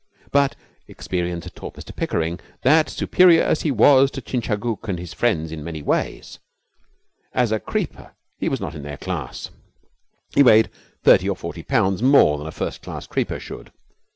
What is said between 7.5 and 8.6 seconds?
a creeper he was